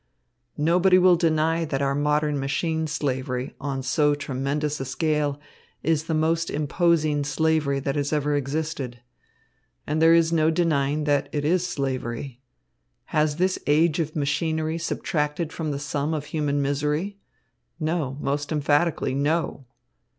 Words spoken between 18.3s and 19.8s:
emphatically, no!